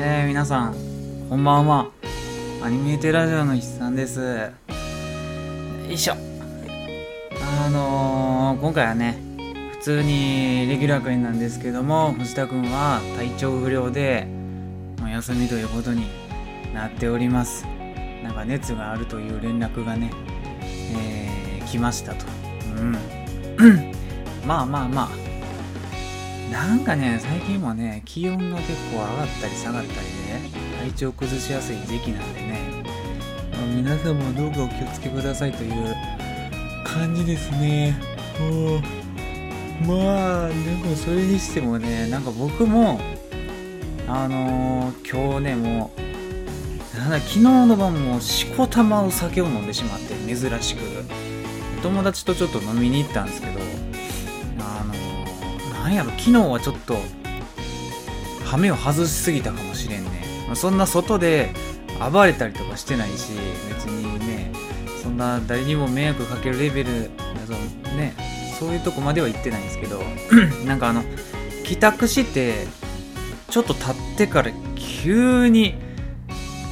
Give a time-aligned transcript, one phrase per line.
[0.00, 0.74] えー、皆さん、
[1.28, 1.90] こんばんは。
[2.62, 4.20] アニメーテラジオの筆さんです。
[4.20, 4.52] よ
[5.90, 6.14] いしょ。
[7.64, 9.18] あのー、今回はね、
[9.72, 14.28] 普通にレギュラー会なんですけども、藤田くんは体調不良で、
[15.00, 16.06] ま休みということに
[16.72, 17.66] なっております。
[18.22, 20.12] なんか熱があるという連絡がね、
[20.96, 22.24] えー、来ましたと。
[22.76, 22.96] うん。
[24.46, 25.27] まあまあまあ。
[26.52, 30.58] なんかね、最近もね、気温が結構上がったり下がったりで、
[30.90, 32.84] 体調崩しやすい時期なんでね、
[33.76, 35.94] 皆さんもどうかお気をつけくださいという
[36.84, 37.96] 感じですね。
[39.86, 42.98] まあ、でもそれにしてもね、なんか僕も、
[44.06, 45.90] あのー今日ね、も
[46.94, 50.80] う、なんだ、昨日の晩もしこたまお酒を飲んでしまって、珍しく。
[51.82, 53.60] 友達とちょっと飲みに行ったんですけど、
[55.88, 56.98] なんやろ、昨日はちょっと、
[58.44, 60.10] 羽目を外しすぎたかもしれんね。
[60.46, 61.50] まそんな外で
[62.12, 63.32] 暴れたりとかしてないし、
[63.70, 64.52] 別にね、
[65.02, 67.10] そんな誰にも迷惑かけるレベル、
[67.46, 68.12] そのね、
[68.60, 70.02] そういうとこまでは行ってないんですけど、
[70.66, 71.02] なんかあの、
[71.64, 72.66] 帰宅して、
[73.48, 75.74] ちょっと経ってから急に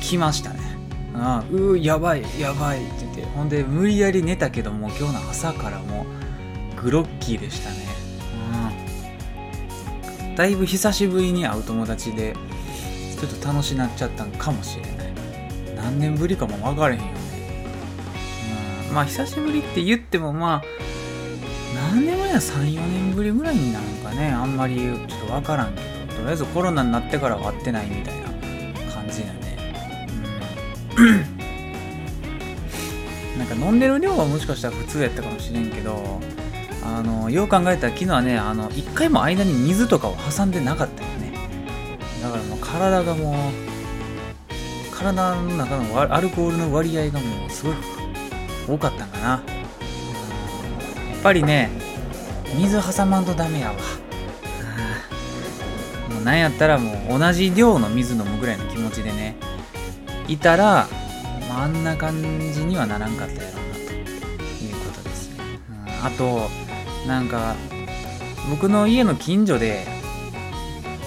[0.02, 0.60] 来ましたね。
[1.14, 6.04] ああうーやばいやばいって言ってほんで無理やり寝たけども今日の朝からも
[6.78, 7.85] うグロッキーでしたね、
[10.36, 12.36] だいぶ久しぶりに会う友達で
[13.18, 14.94] ちょっと楽しなっちゃったんかもしれない。
[15.74, 17.12] 何年ぶりかも分からへんよね、
[18.88, 20.62] うん、まあ久しぶりって言ってもまあ
[21.92, 24.28] 何年前や？34年ぶりぐらいになるのかね。
[24.28, 25.96] あんまりちょっと分からんけど。
[26.16, 28.28] とりあえずコロナになってからは会ってないみたいな
[28.92, 29.56] 感じだね。
[30.96, 31.36] うん。
[33.38, 36.20] なんか飲んでる量はもしかしたら普通やったかもしれんけど
[36.88, 41.32] あのよう考えたら昨日はねあの一回も間に水とかを挟んでなかったよね。
[42.22, 43.34] だからもう体がもう
[44.96, 47.74] 体の中のアルコールの割合がもうすごい
[48.68, 49.28] 多かったんかな。
[49.28, 49.40] や
[51.18, 51.70] っぱりね
[52.58, 53.74] 水挟まんとダメやわ。
[56.14, 59.36] もうなんやったらもう同じ量の水飲むぐらいの気持ちでね
[60.28, 60.88] いたら、
[61.50, 62.20] あ、んな感
[62.52, 63.80] じにはならんかったやろうなと
[64.64, 65.44] いうことですね、
[66.02, 66.48] あと
[67.06, 67.54] なんか
[68.50, 69.86] 僕の家の近所で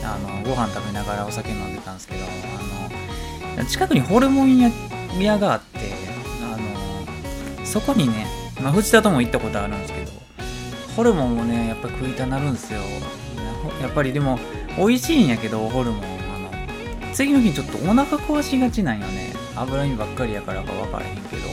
[0.04, 2.26] あのご飯食べながらお酒飲んでたんですけど
[3.58, 5.80] あの近くにホルモン屋があって
[6.42, 8.26] あのそこにね、
[8.62, 10.12] まあ、藤田とも行ったことあるんですけど
[10.96, 12.80] ホルモンをねやっぱ食いたなるんですよ。
[13.81, 14.40] やっぱりでも
[14.78, 19.34] 美味しいんやけどホルモンあの次の日ちょっとお腹壊しがちなんよね。
[19.56, 21.44] 脂身ばっかりやからか分からへんけど。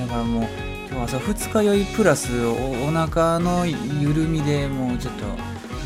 [0.00, 0.65] だからもう
[0.96, 5.26] 今日朝二日酔いプラスおお腹の緩みでもうちょっと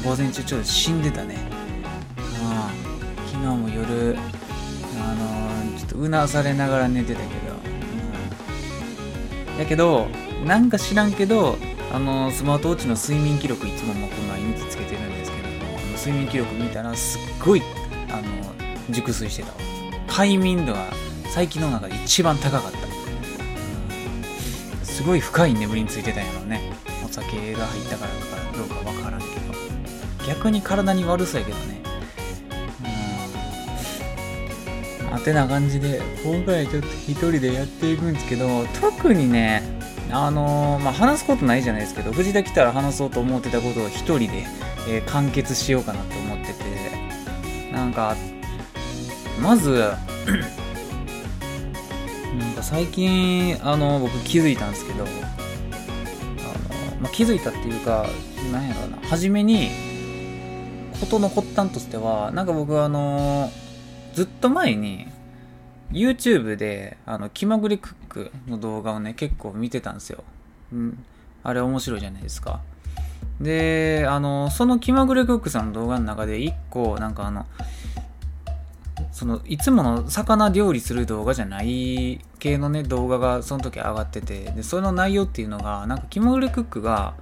[0.08, 1.36] 午前中ちょっと死んでたね。
[2.44, 2.72] ああ
[3.26, 4.16] 昨日も夜
[5.02, 7.32] あのちょっとうなされながら寝てたけど、
[9.52, 10.06] うん、やけど
[10.46, 11.58] なんか知らんけど
[11.92, 17.62] あのスマートウォッチの睡眠記録いつも僕毎日つけてるんですけども睡眠記録見たらすっごい
[18.12, 19.52] あの熟睡してた
[20.06, 20.86] 快眠度が
[21.34, 22.89] 最近の中で一番高かった、
[25.00, 26.60] すごい深い眠りについてたんやろね。
[27.02, 29.32] お酒が入ったからとかどうかわからんけど。
[30.28, 31.82] 逆に体に悪そうやけどね。
[35.08, 35.14] うん。
[35.14, 39.62] あてな感じで今回ちょっと一人でやっていくんですけど特にね
[40.12, 44.44] あのーまあ話すことないじゃないですけど藤田来たら話そうと思ってたことを一人で、
[44.86, 47.72] えー完結しようかなと思ってて。
[47.72, 48.14] なんか
[49.40, 49.82] まず
[52.60, 55.12] か最近あの僕気づいたんですけどあの、
[57.00, 58.06] まあ、気づいたっていうか
[58.52, 58.98] なんやろうな。
[59.08, 59.70] 初めに
[61.00, 63.50] 事の発端としてはなんか僕あの
[64.12, 65.06] ずっと前に
[65.90, 70.22] YouTube であの気まぐれクックの動画をね結構見てたんですよ、
[70.72, 71.04] うん、
[71.42, 72.60] あれ面白いじゃないですか。
[73.40, 77.46] であのその気まぐれクックさんの動画の中で1個なんかあの
[79.12, 87.14] そのいつもの魚料理する動画じゃない系のね動画がその時上がっててでその内容っていうのがなんか気まぐれクックが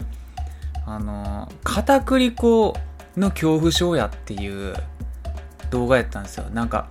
[0.87, 2.75] あの片栗粉
[3.17, 4.75] の恐怖症やっていう
[5.71, 6.49] 動画やったんですよ。
[6.49, 6.89] なんか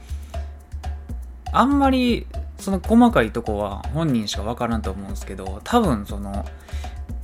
[1.51, 2.27] あんまり
[2.59, 6.45] その細かいとこは本人しか分からんと思うんですけど多分その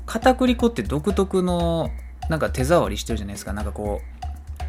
[0.05, 1.89] 片栗粉って独特の
[2.29, 3.53] なんか手触りしてるじゃないですか。
[3.53, 4.01] なんかこ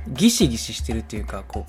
[0.07, 1.67] うギシギシしてるっていうかこ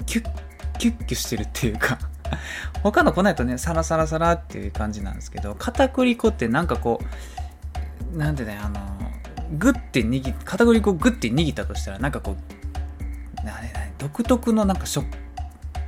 [0.00, 0.30] うキュッ
[0.78, 1.98] キュッキュしてるっていうか。
[2.82, 7.00] 他の粉やとねサラサラサラっていう感じなんですけど片栗粉ってなんかこ
[8.14, 8.80] うなんてねあの
[9.58, 15.06] グッて握片栗粉グッて握ったとしたらなんかこうあれ独特のなんか食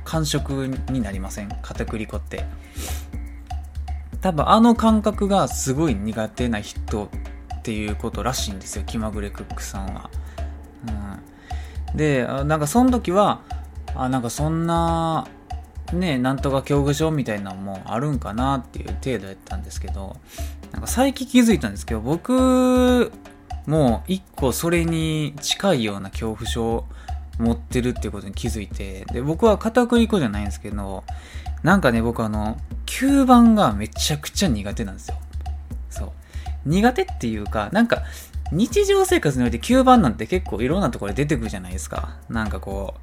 [0.03, 1.49] 感触になりません？
[1.61, 2.45] 片栗粉って。
[4.21, 7.09] 多分あの感覚がすごい苦手な人
[7.55, 10.11] っていうことらしいんですよ気まぐれクックさんは、
[11.91, 13.41] うん、でなんかその時は
[13.95, 15.27] あなんかそんな
[15.93, 20.17] ねなんとか恐怖症みたいなのもあるんかなっていう程度やったんですけど
[20.71, 23.11] なんか最近気づいたんですけど僕
[23.67, 26.85] もう一個それに近いような恐怖症
[27.39, 31.03] 持ってるっていうことに気づいてで僕は片栗粉じゃないんですけど
[31.63, 35.17] なんかね僕あの吸盤がめちゃくちゃ苦手なんですよ。
[35.89, 36.11] そう。
[36.65, 38.03] 苦手っていうかなんか
[38.51, 42.17] 日常生活において吸盤なんて結構いろんなところで出てくるじゃないですか。
[42.29, 42.95] なんかこ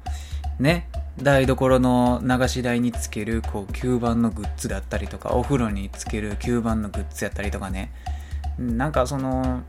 [0.59, 7.91] うね台所の流し台につけるこう吸盤のグッズだったりとかお風呂につける吸盤のグッズやったりとかね。
[8.57, 9.61] なんかその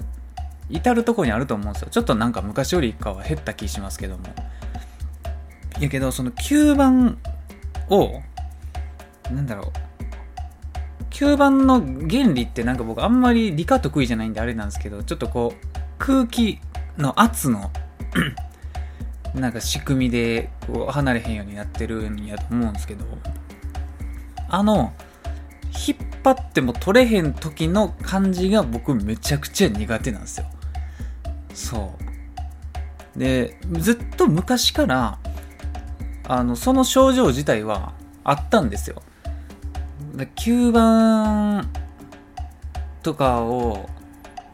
[0.68, 1.88] 至るとこにあると思うんですよ。
[1.90, 4.24] ちょっとなんか昔よりかは減った気しますけども。
[5.80, 7.18] やけどその吸盤
[7.88, 8.20] を
[9.30, 9.90] なんだろう。
[11.10, 15.66] 吸盤の原理ってなんか僕あんまり理科得意じゃないんであれなんですけどちょっとこう
[15.98, 16.60] 空気
[16.96, 17.70] の圧の
[19.34, 23.04] なんか仕組みでこう離れへんようになってるんやと思うんですけど
[24.48, 24.92] あの
[25.86, 30.46] 引っ張っても取れへん時の感じが僕めちゃくちゃ苦手なんですよ。
[31.54, 31.94] そ
[33.16, 33.18] う。
[33.18, 35.18] でずっと昔から
[36.26, 37.92] あのその症状自体は
[38.24, 39.02] あったんですよ。
[40.36, 41.70] 吸盤
[43.02, 43.88] とかを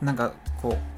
[0.01, 0.96] なんかこう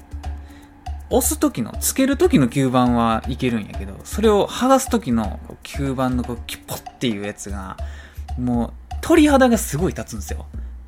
[1.09, 7.77] 押す時のつける時の吸盤はいけるんやけどそれを剥がす時の吸盤のこうキュポッっていうやつが
[8.37, 10.45] もう鳥肌がすごい立つんですよ、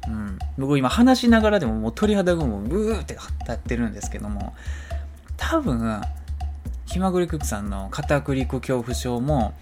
[0.08, 4.54] うん、僕今話しながらでももう鳥肌がもうブーって立ってるんですけども
[5.38, 6.02] 多分
[6.86, 9.54] 気まぐれクックさんの片栗粉恐怖症も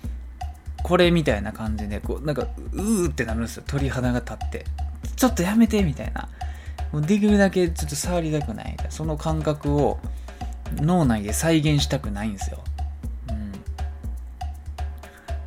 [0.84, 3.64] これみたいな感じでこうなんかうーってなるんですよ。
[3.68, 4.66] 鳥肌が立って。
[5.16, 6.30] ちょっとやめてみたいな。
[6.92, 10.00] もうできるだけちょっと触りたくないその感覚を
[10.76, 12.60] 脳内で再現したくないんですよ。
[13.30, 13.52] うん、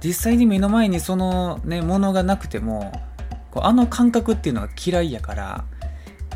[0.01, 2.93] 実際に目の前にそのね、ものがなくても、
[3.51, 5.65] こうあの感覚っていうのが嫌いやから、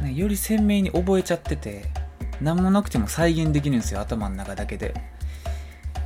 [0.03, 1.85] ね、より鮮明に覚えちゃってて、
[2.41, 4.95] 何もなくても再現できるんですよ、頭の中だけで。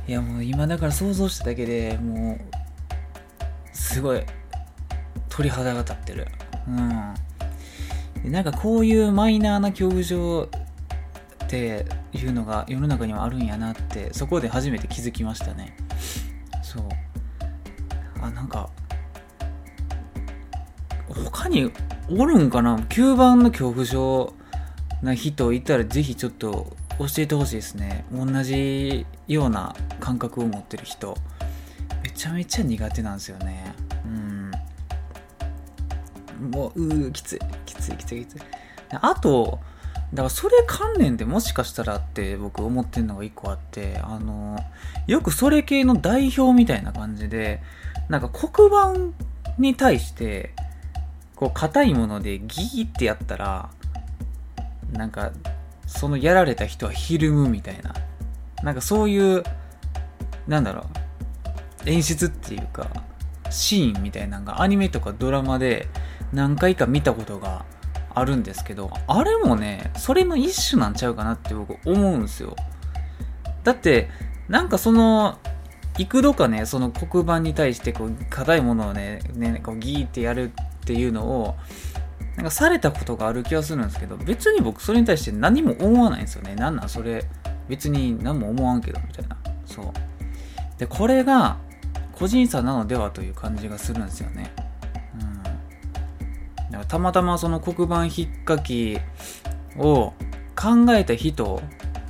[0.07, 2.39] いやもう今だから想像しただけでもう、
[3.71, 4.23] すごい
[5.29, 6.27] 鳥肌が立ってる。
[6.67, 6.71] う
[8.29, 8.31] ん。
[8.31, 10.49] なんかこういうマイナーな恐怖症
[11.51, 15.75] っていうのが世の中にはあるんやなってそこで初めて気づきましたね。
[16.63, 16.83] そう。
[18.21, 18.69] あなんか
[21.09, 21.69] 他に
[22.09, 24.33] おるんかな？9番の恐怖症
[25.01, 28.05] な人いたらぜひちょっと教えてほしいですね。
[28.13, 31.17] 同じような感覚を持ってる人。
[32.01, 33.75] めちゃめちゃ苦手なんですよね。
[34.05, 34.51] うん。
[36.49, 38.41] もううーきついきついきついきつい。
[39.01, 39.59] あと
[40.13, 44.57] だからそれ関連でもしかしたらって僕思ってるのが一個あって、あの、
[45.07, 47.61] よくそれ系の代表みたいな感じで、
[48.09, 49.13] なんか黒板
[49.57, 50.53] に対して、
[51.35, 53.69] こう硬いものでギーってやったら、
[54.91, 55.31] なんか、
[55.87, 57.93] そのやられた人はひるむみたいな。
[58.63, 59.43] なんかそういう、
[60.45, 60.87] なんだろ
[61.85, 62.87] う、演出っていうか、
[63.49, 65.87] シーンみたいなのがアニメとかドラマで
[66.33, 67.65] 何回か見たことが
[68.15, 72.55] あるんですけど、あれもね、それの一種なんちゃうかなって僕思うんですよ。
[73.63, 74.09] だって、
[74.47, 75.37] なんかその、
[75.97, 81.55] 幾度かね、その黒板に対してこう、硬いものをね、ね、こうギーってやるっていうのを、
[82.35, 86.55] なんかされたことがある気がするんですけど、別に僕それに対して何も思わないんですよね。
[86.55, 87.25] なんなんそれ、
[87.67, 89.37] 別に何も思わんけど、みたいな。
[89.65, 89.85] そう。
[90.79, 91.57] で、これが
[92.13, 94.51] 個人差なのではという感じがするんですよね。
[96.87, 98.97] たまたまその黒板引っかき
[99.77, 100.13] を
[100.55, 101.61] 考えた人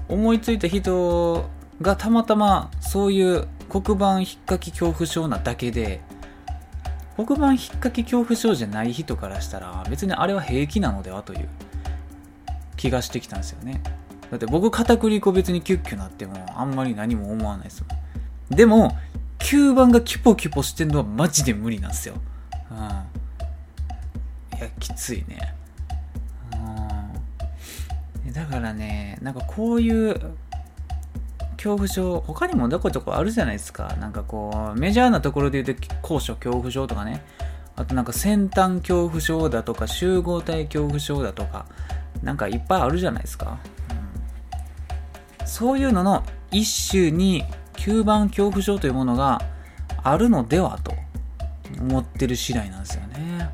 [0.08, 1.50] 思いついた人
[1.82, 6.02] がたまたまそういう黒板引っかき恐怖症なだけで
[7.16, 11.50] 黒板引っかき恐怖症じゃない人からしたら別にあれは平気なのではという
[12.78, 13.82] 気がしてきたんですよね。
[14.32, 17.88] だって僕片栗粉別にキュッキュなってもあんまり何も思わないですも
[18.54, 18.56] ん。
[18.56, 18.98] でも
[19.40, 22.16] 吸盤がキュポキュポしてんのはマジで無理なんですよ、
[22.72, 22.78] うん。
[24.66, 25.56] やきついね。
[28.26, 28.34] うん。
[28.34, 30.20] だからねなんかこういう
[31.58, 33.96] 恐怖症他にもどこどこあるじゃないですか。
[34.00, 37.24] なんかこうメジャーなところで言うと高所恐怖症とかね。
[37.76, 41.66] あとなんか先端恐怖症だとか集合体恐怖症だとか
[42.22, 43.60] なんかいっぱいあるじゃないですか、
[45.40, 49.42] うん、そういうのの一種に吸盤恐怖症というものが
[50.04, 50.94] あるのではと
[51.80, 53.50] 思ってる次第なんですよね。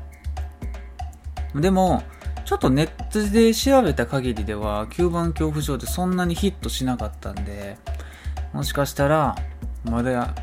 [1.54, 2.02] でも、
[2.44, 7.76] ちょっとネットで調べた限りでは、吸盤恐怖症ってそんなにヒットしなかったんで、
[8.52, 9.36] もしかしたら、
[9.84, 10.34] まだ、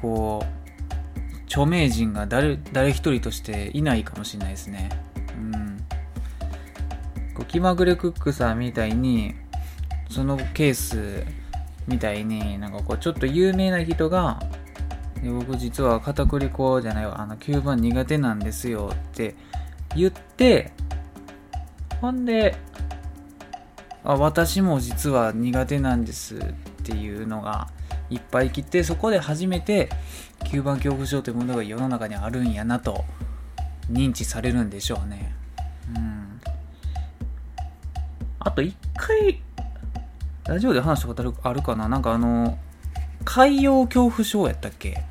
[0.00, 4.90] こう、著名人が誰、誰一人としていないかもしれないですね。
[5.36, 5.84] うん。
[7.34, 9.34] こう気まぐれクックさんみたいに、
[10.08, 11.24] そのケース
[11.88, 14.40] みたいになんかこうちょっと有名な人が
[15.24, 19.34] 僕実は片栗粉じゃないわあの吸盤苦手なんですよって
[19.96, 20.72] 言って
[22.00, 22.56] ほんで
[24.04, 26.40] あ私も実は苦手なんですっ
[26.84, 27.68] ていうのが
[28.10, 29.88] いっぱい来てそこで初めて
[30.40, 33.04] 吸盤恐怖症というものが世の中にあるんやなと
[33.90, 35.34] 認知されるんでしょうね。
[35.94, 36.40] うん。
[38.40, 39.40] あと一回
[40.44, 41.88] ラジオで話したことあるかな？
[41.88, 42.58] なんかあの
[43.24, 45.04] 海洋恐怖症やったっけ？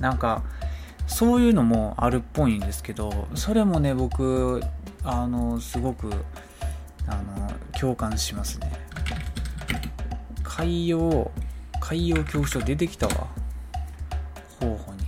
[0.00, 0.42] なんか
[1.08, 4.62] そういうのもあるっぽいんですけどそれもね僕
[5.02, 6.12] あのすごく
[7.08, 8.70] あの共感しますね
[10.44, 11.30] 海洋
[11.80, 13.26] 海洋恐怖症出てきたわ
[14.60, 15.00] 候補に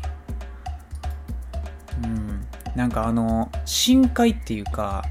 [2.02, 5.04] うんなんかあの深海っていうか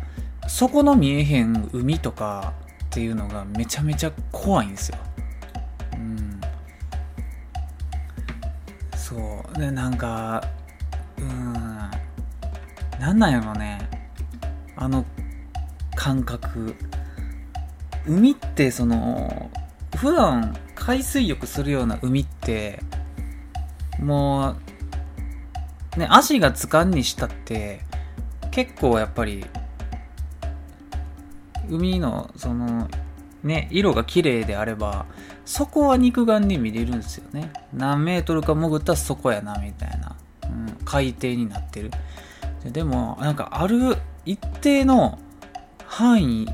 [0.49, 2.53] 底の見えへん海とか
[2.89, 4.97] っていうのがめちゃめちゃ怖いんですよ。
[5.93, 6.41] うん。
[8.95, 9.59] そう。
[9.59, 10.43] で、なんか、
[13.09, 13.89] なんなんやろね。
[14.75, 15.03] あの
[15.95, 16.75] 感覚。
[18.05, 19.49] 海ってその、
[19.95, 22.83] 普段海水浴するような海って、
[23.99, 24.55] も
[25.95, 27.81] う、ね、足がつかんにしたって、
[28.51, 29.45] 結構やっぱり
[31.69, 32.89] 海のその
[33.43, 35.05] ね色が綺麗であれば
[35.45, 41.91] そこは肉眼で見れるんですよね何メートルか潜ったらそこやなみたいな、うん、海底になってる
[42.71, 45.19] でもなんかある一定の
[45.85, 46.47] 範囲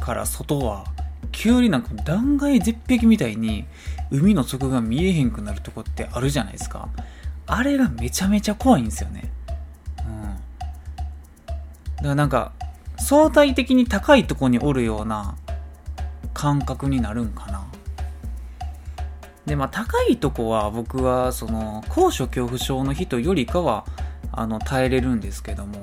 [0.00, 0.84] から外は
[1.32, 3.66] 急になんか断崖絶壁みたいに
[4.10, 6.88] 海の底が見えへんくなるとこってあるじゃないですか。
[7.46, 9.30] あれがめちゃめちゃ怖いんですよね。
[10.06, 10.36] うん。
[10.36, 12.52] だからなんか
[12.98, 15.36] 相対的に高いとこにおるような
[16.34, 17.66] 感覚になるんかな。
[19.46, 23.84] で、まあ高いとこは僕はその高所恐怖症の人よりかは
[24.32, 25.74] あの耐えれるんですけども、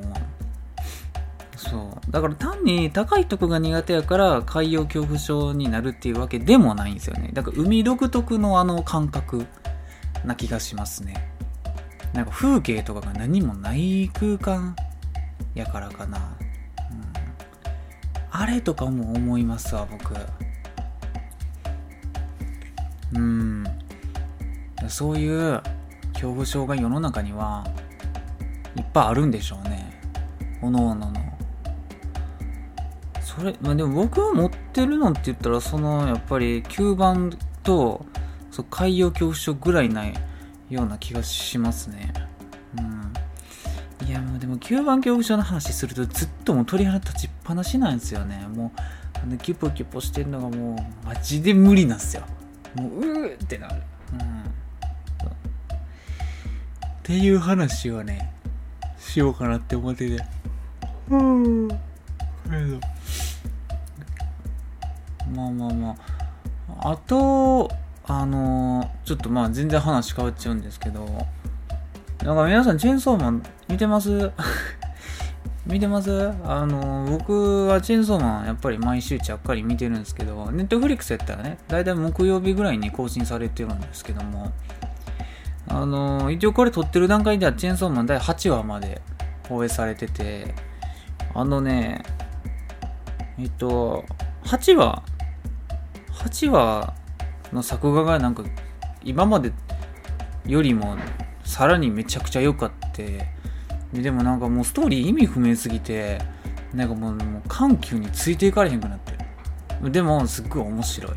[1.55, 2.11] そう。
[2.11, 7.31] だから単に高いとこが苦手やから海洋恐怖症になるっていうわけでもないんですよね。
[7.33, 9.45] だから海独特のあの感覚
[10.25, 11.31] な気がしますね。
[12.13, 14.75] なんか風景とかが何もない空間
[15.53, 16.37] やからかな。
[18.39, 20.13] あれとかも思いますわ僕
[23.15, 23.63] うん
[24.87, 25.59] そういう
[26.13, 27.65] 恐怖症が世の中には
[28.77, 29.99] いっぱいあるんでしょうね。
[30.61, 31.11] おのおの。
[31.11, 31.27] の
[33.21, 38.05] それまあでも僕が持ってるのって言ったらそのやっぱり吸盤と
[38.51, 40.13] そ海洋恐怖症ぐらいない
[40.69, 42.13] ような気がしますね。
[42.77, 44.07] うん。
[44.07, 48.47] いやもうでも9番恐怖症の話するとずっともう鳥肌立ちっぱなしなんですよね。
[48.47, 48.79] もう
[49.21, 52.23] あのキュポキュポしてるのがもうマジで無理なんですよ。
[52.75, 53.81] もううーってなる。
[54.13, 54.19] うん。
[54.39, 54.43] っ
[57.03, 58.33] ていう話をね
[58.99, 60.23] しようかなって思ってて。
[61.09, 61.67] うん。
[61.67, 61.75] ま
[65.47, 65.95] あまあま
[66.79, 66.91] あ。
[66.91, 67.69] あと
[68.05, 71.05] あのー、ちょっとまあ全然話変わっちゃうんですけど。
[72.23, 74.31] なんか皆さんチェーンソーマン見てます？
[75.67, 76.33] 見てます？
[76.45, 84.51] あの、僕はチェーンソーマンやっぱり毎週ちゃっかり見てるんですけど、ネットフリックスやったらね、だいたい木曜日ぐらいに更新されてるんですけども、
[85.67, 89.01] あの、一応これ撮ってる段階ではチェーンソーマン第8話まで
[89.47, 90.55] 放映されてて、
[91.33, 92.03] あのね、
[93.37, 94.05] えっと、
[94.43, 95.03] 8話、
[96.13, 96.93] 8話
[97.53, 98.43] の作画がなんか
[99.03, 99.51] 今まで
[100.45, 100.97] よりも
[101.43, 103.27] さらにめちゃくちゃ良かって
[103.93, 106.19] でもなんかもうストーリー意味不明すぎて
[106.73, 109.13] なんかもう緩急についていかれへんくなって。
[109.81, 111.11] るでもすっごい面白い、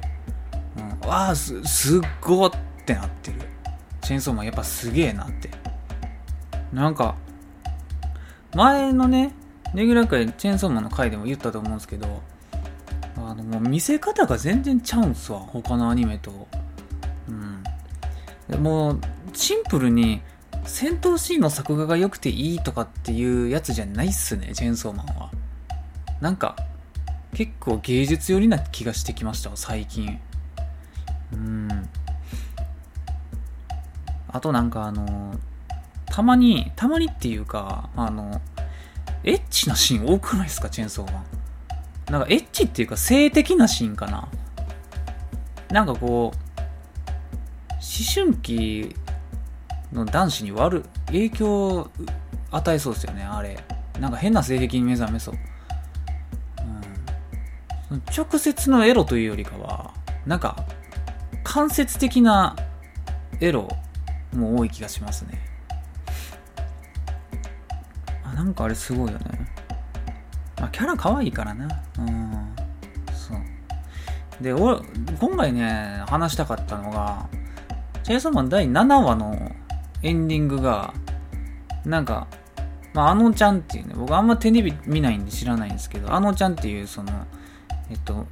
[1.03, 2.51] うん、わあすすっごっ
[2.85, 3.39] てなってる。
[4.11, 5.51] チェンソーマンやっぱすげえなって
[6.73, 7.15] なんか
[8.57, 9.33] 前のね
[9.73, 12.21] レギュラー界チェーンソーマンの回でも言ったと思うんですけど
[13.17, 16.49] あのもう見せ方が全然ちゃうんすわ他のアニメと
[17.29, 19.01] うんもう
[19.33, 20.23] シンプルに
[20.65, 25.31] 戦闘シーンの作画が良くていいとかっていうやつじゃないっすね、チェーンソーマンは。
[26.21, 26.57] なんか、
[27.33, 30.21] 結構芸術寄りな気がしてきました最近。
[34.33, 35.35] あとなんかあの、
[36.07, 38.41] たまに、たまにっていうか、あの、
[39.25, 41.25] エッチなシーン多くないですか、チェーンソーマン。
[42.13, 44.29] なんかエッチっていうか性的なシーンかな。
[45.71, 46.51] なんかこう、
[47.73, 47.81] 思
[48.15, 48.95] 春期
[49.93, 51.91] の男子に悪影響を
[52.51, 53.63] 与えそうですよね、あれ。
[54.01, 55.35] なんか変な性癖に目覚めそう。
[57.91, 59.93] うん、直接のエロというよりかは、
[60.27, 60.65] なんか
[61.45, 62.57] 間接的な
[63.41, 63.69] エロ
[64.33, 65.39] も多い気がしますね。
[68.25, 69.49] あ、なんかあれすごいよね。
[70.59, 71.83] まあ、キャラ可愛いからな。
[71.99, 72.55] うん。
[73.13, 74.43] そう。
[74.43, 74.81] で、俺、
[75.19, 77.29] 今回ね、話したかったのが、
[78.03, 79.53] チェイソーマン第7話の
[80.03, 80.95] エンディングが、
[81.85, 82.27] なんか、
[82.93, 87.27] まあ、あのちゃんっていうね、僕あんまテレビ見ないんで知らないんですけど、あのちゃんっていう、その、
[87.91, 88.27] えっと、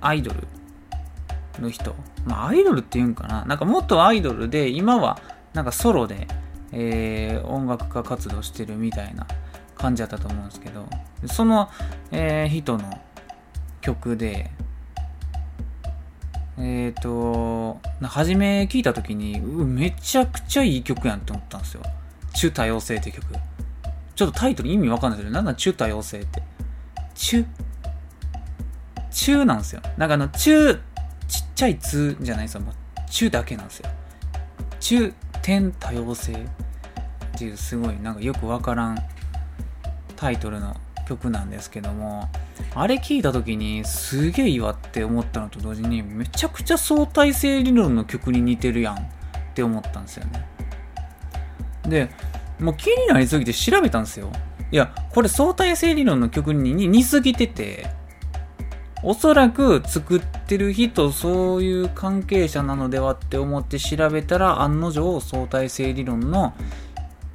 [0.00, 0.46] アイドル
[1.60, 1.94] の人。
[2.24, 3.44] まあ、アイドルっていうんかな。
[3.44, 5.18] なんか元アイドルで、今は、
[5.54, 6.26] なんかソロで、
[6.72, 9.26] えー、音楽家活動してるみたいな
[9.76, 10.86] 感じだったと思うんですけど、
[11.26, 11.68] その、
[12.10, 13.00] えー、人の
[13.80, 14.50] 曲で、
[16.58, 21.82] えっ、ー、と、初め聞いた時に、めちゃくちゃいい曲やんって思ったんですよ。
[22.34, 23.26] 中多様性って曲。
[24.14, 26.42] ちょっとタイトル意味わかんないですけど、なんだ中多様性って。
[27.14, 27.44] 中、
[29.10, 29.82] 中なんですよ。
[29.96, 32.62] なんかあの、中、ちっちゃい通じゃないですよ。
[33.10, 33.90] 中だけなんですよ。
[34.80, 36.36] 中、点多様性っ
[37.38, 38.98] ていうすごいなんかよくわからん
[40.16, 40.76] タイトルの
[41.08, 42.28] 曲なんですけども、
[42.74, 48.98] あれ聞いた時にすげえいいわって思ったのと同時にめちゃくちゃ相対性理論の曲に似てるやんっ
[49.54, 50.46] て思ったんですよね。
[51.88, 52.10] で、
[52.60, 54.30] もう気になりすぎて調べたんですよ。
[54.70, 57.90] いや、これ相対性理論の曲に似すぎてて、
[59.02, 66.54] おそらく作ってる人そういう関係者なのではって思って調べたら案の定相対性理論の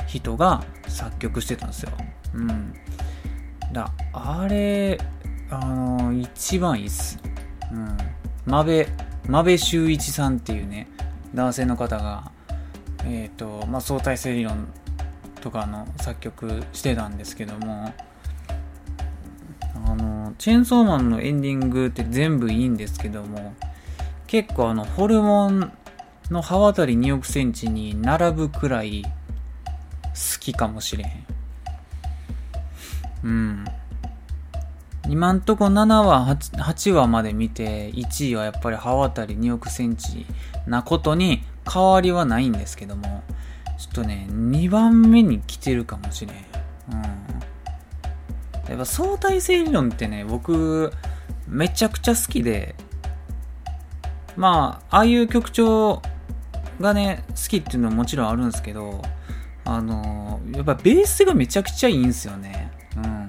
[0.07, 1.91] 人が作曲してたんですよ。
[2.33, 2.73] うん。
[3.73, 4.97] だあれ、
[5.49, 7.19] あのー、一番いいっす。
[7.71, 7.97] うん。
[8.45, 8.87] 真部、
[9.27, 10.87] 真部修一さんっていうね、
[11.33, 12.31] 男性の方が、
[13.03, 14.69] えっ、ー、と、まあ、相対性理論
[15.41, 17.93] とかの作曲してたんですけども、
[19.75, 23.55] あの、チェーンソーマンのエンディングって全部いいんですけども、
[24.27, 25.71] 結構あの、ホルモン
[26.29, 31.25] の刃渡り2億センチに並ぶくらい好きかもしれへん。
[33.23, 33.65] うん。
[35.09, 40.25] 今んとこ7話8、8話まで見て、1位はやっぱり刃渡り2億センチ
[40.65, 43.23] なことに変わりはないんですけども、
[43.77, 46.35] ちょっとね、2番目に来てるかもしれん。
[46.35, 47.03] うん。
[48.69, 50.91] やっぱ相対性理論ってね、僕、
[51.47, 52.75] めちゃくちゃ好きで、
[54.35, 56.01] まあ、ああいう曲調
[56.79, 59.01] がね、好きっていうのはもちろんあるんですけど、
[59.65, 62.71] あのやっぱベースがめちゃくちゃいいんですよね。
[62.95, 63.27] うん。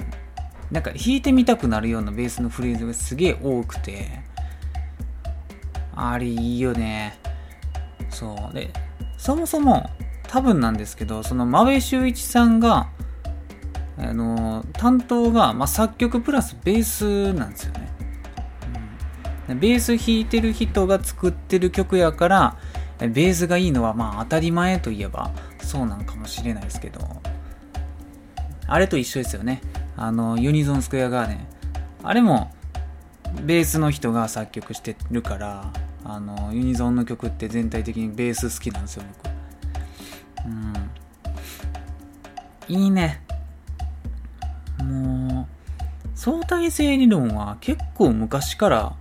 [0.70, 4.20] なんか弾いてみたくなるようなベースのフレーズがすげえ多くて、
[5.96, 7.18] あれいいよね。
[8.10, 8.54] そう。
[8.54, 8.70] で、
[9.16, 9.90] そもそも
[10.28, 12.88] 多分なんですけど、その真部修一さんが、
[13.98, 17.90] あの担当が、まあ、作曲プラスベースなんですよね、
[19.54, 22.56] ベース弾いてる人が作ってる曲やから
[23.00, 27.00] ベースがいいのはまあ当たり前といえばそうなんかもしれないですけど。
[28.70, 29.62] あれと一緒ですよね。
[29.96, 31.46] あのユニゾンスクエアガーデン。
[32.02, 32.52] あれも
[33.42, 35.72] ベースの人が作曲してるから
[36.04, 39.32] あのユニゾンの曲って全体的にベース好きなんですよ僕。
[40.46, 40.50] う
[42.74, 42.78] ん。
[42.82, 43.22] いいね。
[44.88, 48.96] もう、相対性理論は結構昔から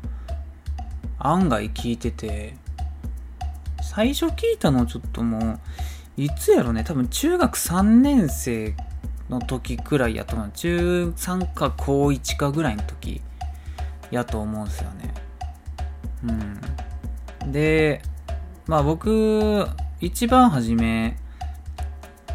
[1.18, 2.56] 案外聞いてて、
[3.82, 5.60] 最初聞いたのちょっともう、
[6.18, 8.76] いつやろね、多分中学3年生
[9.30, 10.52] の時くらいやと思う。
[10.54, 13.22] 中3か高1かぐらいの時
[14.12, 15.14] やと思うんですよね。
[17.44, 17.52] うん。
[17.52, 18.02] で、
[18.68, 19.68] まあ僕、
[20.00, 21.18] 一番初め、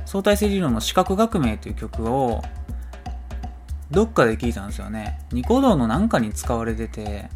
[0.04, 2.42] 相対性理論の四角革命という曲を
[3.92, 5.18] どっかで聞いたんですよね。
[5.32, 7.28] ニコ動のなんかに使われてて、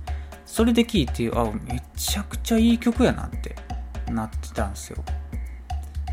[0.46, 3.54] それで聞いて、あ、めちゃくちゃいい曲やなって
[4.10, 5.04] なってたんですよ。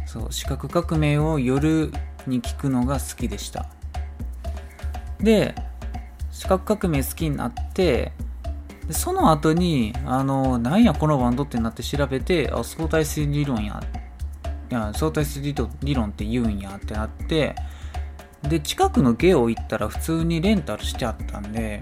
[0.05, 1.93] そう、四角革命を夜
[2.27, 3.67] に聞くのが好きでした。
[5.19, 5.55] で、
[6.29, 8.11] 四角革命好きになって、
[8.85, 13.81] でその後に、あの、なんやこのバンドってなって調べて、あ、相対性理論や。
[14.69, 17.55] いや、相対性理論って言うんやってなって、
[18.49, 21.81] で、近くのゲオ行ったら普通にレンタルしてあったんで、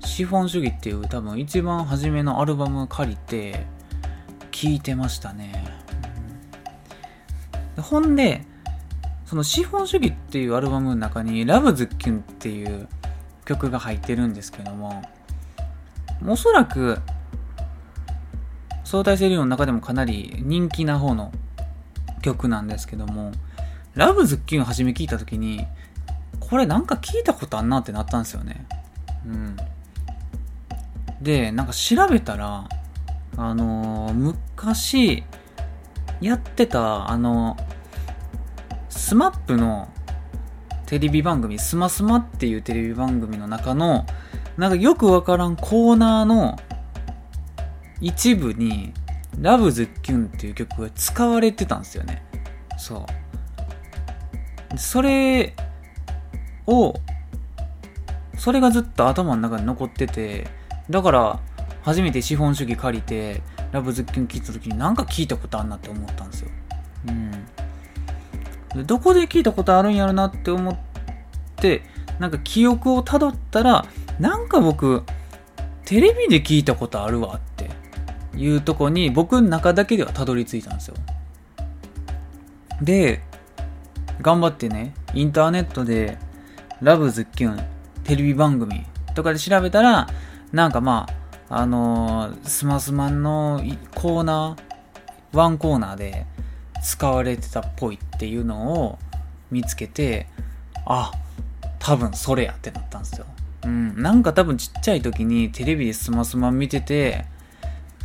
[0.00, 3.66] 資本主義っていう多分一番初めのアルバム借りて、
[4.50, 5.64] 聴いてましたね。
[5.76, 5.82] うん
[7.80, 8.44] ほんで、
[9.24, 12.88] その資本主義っていうアルバムの中に、ラブズッキュンっていう
[13.46, 15.02] 曲が入ってるんですけども、
[16.26, 16.98] おそらく、
[18.84, 21.32] 相対性理論の中でもかなり人気な方の
[22.20, 23.32] 曲なんですけども、
[23.94, 25.66] ラブズッキュン初め聞いた時に、
[26.40, 28.66] これなんか聞いたことあんなってなったんですよね。
[29.26, 29.56] うん。
[31.20, 32.68] で、なんか調べたら、
[33.36, 35.24] あのー、昔、
[36.20, 37.56] やってた、あの、
[38.88, 39.88] スマップの
[40.86, 44.06] テレビ番組、スマスマっていうテレビ番組の中の、
[44.56, 46.58] なんかよくわからんコーナーの
[48.00, 48.92] 一部に、
[49.40, 52.22] ラブズッキュンっていう曲が使われてたんですよね。
[52.76, 53.21] そう。
[54.76, 55.54] それ
[56.66, 56.94] を、
[58.38, 60.46] それがずっと頭の中に残ってて、
[60.90, 61.40] だから、
[61.82, 66.50] 初めて資本主義借りて、ラブズッキュン聞いた時になんか聞いたことあんなって思ったんですよ。
[68.76, 68.86] うん。
[68.86, 70.78] どこで聞いたことあるんやろなって思っ
[71.56, 71.82] て、
[72.18, 73.86] なんか記憶をたどったら、
[74.18, 75.02] なんか僕、
[75.84, 77.70] テレビで聞いたことあるわって
[78.36, 80.94] いうとこに僕の中だけではたどり着いたんですよ。
[82.80, 83.20] で、
[84.22, 86.16] 頑張ってね、インターネットで、
[86.80, 87.66] ラブズッキュン、
[88.04, 90.08] テレビ番組とかで調べたら、
[90.52, 91.08] なんかま
[91.48, 93.62] あ、あのー、スマスマンの
[93.94, 96.26] コーナー、ワンコーナーで
[96.82, 98.98] 使われてたっぽいっていうのを
[99.50, 100.28] 見つけて、
[100.86, 101.12] あ、
[101.78, 103.26] 多分それやってなったんですよ。
[103.64, 104.00] うん。
[104.00, 107.26] なんか多分ちっちゃい時にテレビでスマスマン見てて、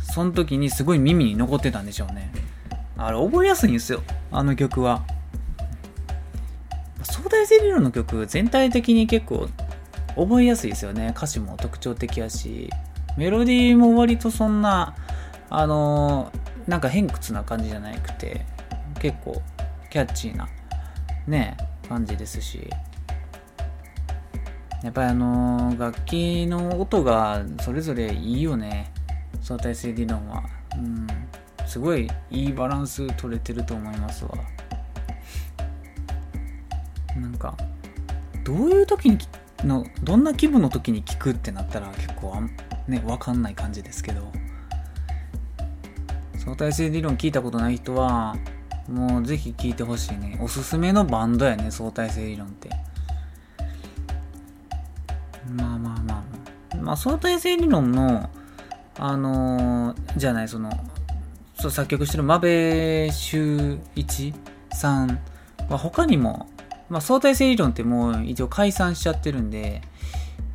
[0.02, 2.32] その時にすごい耳に残ってたんでしょうね。
[2.96, 4.02] あれ覚えやすいんですよ。
[4.32, 5.04] あの曲は。
[7.02, 9.48] 相対性理論の曲全体的に結構
[10.16, 11.14] 覚えやすいですよね。
[11.16, 12.70] 歌詞も特徴的やし、
[13.16, 14.94] メロディーも割とそんな、
[15.50, 18.44] あのー、なんか偏屈な感じじゃなくて、
[19.00, 19.40] 結構
[19.90, 20.48] キャッチーな、
[21.26, 21.56] ね、
[21.88, 22.68] 感じですし、
[24.82, 28.92] やっぱりあのー、楽器の音がそれぞれいいよね。
[29.40, 30.42] 相対性理論は。
[30.76, 31.06] うん。
[31.66, 34.30] すごいいいバランス取れてると思いますわ。
[37.16, 37.56] なんか、
[38.44, 39.18] どういう時に
[39.64, 42.50] の、どんな気分の時に聞くってなったら結構あん、
[42.86, 44.30] ね、わかんない感じですけど、
[46.36, 48.36] 相対性理論聞いたことない人は、
[48.88, 50.38] もうぜひ聞いてほしいね。
[50.40, 52.70] おすすめのバンドやね、相対性理論って。
[55.56, 56.24] まあまあま
[56.72, 56.96] あまあ。
[56.96, 58.30] 相対性理論の、
[58.98, 60.70] あのー、じゃない、その、
[61.54, 64.32] そう作曲してる真部修一
[64.72, 65.18] さん
[65.68, 66.48] は他にも、
[66.88, 69.82] まあ、相対性理論ってもう一応解散しちゃってるんで、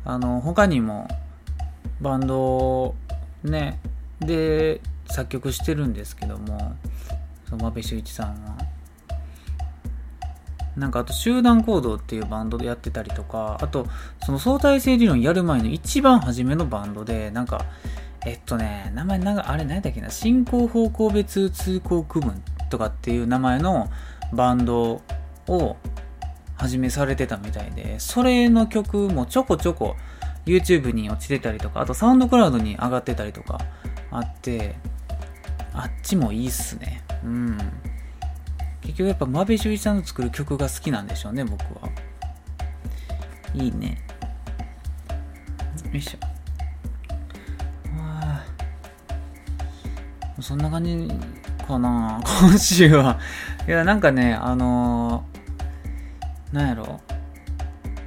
[0.04, 1.08] あの、他にも
[2.00, 2.94] バンド
[3.44, 3.78] ね、
[4.20, 6.76] で作曲してるんですけども、
[7.48, 8.56] その真部修一さんは。
[10.76, 13.86] なんかあと集団行動っていうバンドでやってたりとか、あと
[14.24, 17.64] その相対性理論やる前の一番初めのバンドで、なんか、
[18.26, 23.88] えっとね、名前なんか、あれ何だっけな、進行方向別通行区分とかっていう名前の
[24.32, 25.02] バンド
[25.46, 25.76] を
[26.56, 29.96] 始めされてたみたいで、それの曲もちょこちょこ
[30.46, 33.58] YouTube に落ちてたりとか、あとサウンドクラウドに上がってたりとか
[34.10, 34.76] あって、
[35.72, 37.02] あっちもいいっすね。
[37.24, 37.58] うん。
[38.82, 41.88] 結局やっぱ真部修一さんの作る曲が好きなんでしょうね、僕は。
[43.54, 43.98] いいね。
[45.92, 46.34] よいしょ。
[50.40, 51.08] そんな感じ
[51.66, 53.18] かな今週は。
[53.66, 55.33] いや、なんかね、あのー、
[56.54, 57.00] なんやろ。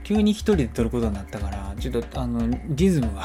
[0.04, 3.24] 急に一人で撮ることになったから、ちょっと、あの、リズムが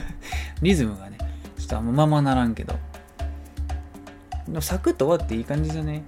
[0.62, 1.18] リズムがね、
[1.58, 2.78] ちょっとあんままならんけど。
[4.60, 6.02] サクッと終わっていい感じじゃね？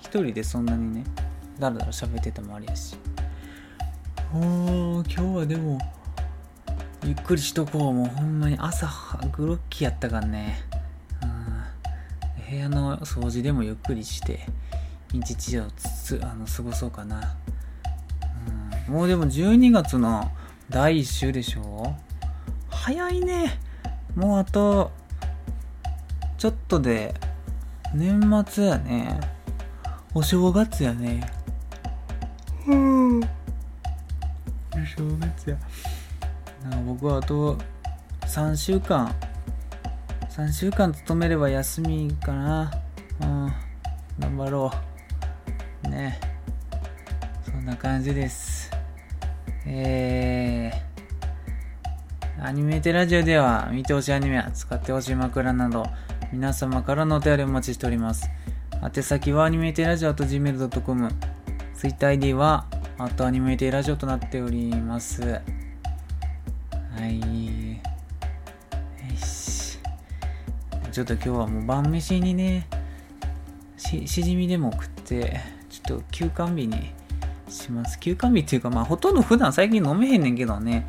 [0.00, 1.04] 一人でそんなにね、
[1.58, 2.96] だらだら喋っててもありやし。
[4.34, 5.78] おー、今日はでも、
[7.04, 7.92] ゆっくりしとこう。
[7.94, 8.88] もうほんまに朝、
[9.32, 10.66] グロッキーやったからね。
[12.50, 14.40] 部屋の掃除でもゆっくりして
[15.10, 17.34] 一日をつつあの過ごそうかな、
[18.92, 20.30] もうでも12月の
[20.68, 21.96] 第1週でしょ？
[22.68, 23.58] 早いね
[24.14, 24.92] もうあと
[26.36, 27.14] ちょっとで
[27.94, 29.18] 年末やね
[30.12, 31.26] お正月やね
[32.66, 33.26] うんお
[34.84, 35.56] 正月や
[36.84, 37.56] 僕はあと
[38.26, 39.14] 3週間
[40.28, 42.70] 3週間勤めれば休みかな。
[43.20, 43.52] うん。
[44.18, 44.70] 頑張ろ
[45.84, 45.88] う。
[45.88, 46.18] ね。
[47.44, 48.61] そんな感じです。
[49.66, 55.86] えー、アニメテラジオでは見てほしいアニメや使ってほしい枕など
[56.32, 58.30] 皆様からのお便りをお待ちしております。
[58.82, 61.10] 宛先はアニメテラジオと gmail.com。
[61.74, 62.66] ツイッター ID は、
[62.98, 65.22] あとアニメテラジオとなっております。
[65.22, 65.40] は
[67.06, 67.20] い。
[67.20, 67.76] よ
[69.16, 69.78] し。
[70.90, 72.66] ちょっと今日はもう晩飯にね、
[73.76, 76.92] し、しじみでも食って、ちょっと休館日に
[77.52, 77.98] します。
[78.00, 80.88] 休館日っていうか、まあほとんど普段最近飲めへんねんけどね。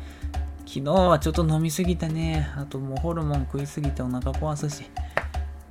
[0.66, 4.84] 昨日はちょっと飲みすぎてね、あともうホルモン食いすぎてお腹壊すし。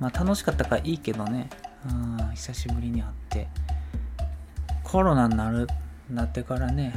[0.00, 1.50] まあ楽しかったからいいけどね。
[1.86, 3.48] うん、久しぶりに会って。
[4.82, 5.66] コロナになる、
[6.08, 6.94] なってからね、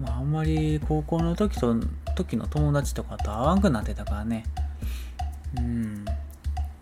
[0.00, 1.76] まああんまり高校の時と、
[2.16, 4.44] 時の友達とかと会わんくなってたからね。
[5.56, 6.04] うん。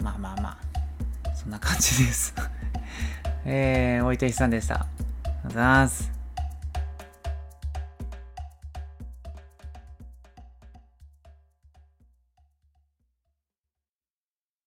[0.02, 2.34] まあまあまあ、そんな感じです。
[3.44, 4.86] えー、おいてひさんでした。
[5.44, 5.88] あ